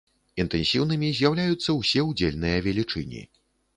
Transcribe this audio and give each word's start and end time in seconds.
Інтэнсіўнымі 0.43 1.09
з'яўляюцца 1.19 1.77
ўсе 1.81 1.99
удзельныя 2.09 2.57
велічыні. 2.69 3.21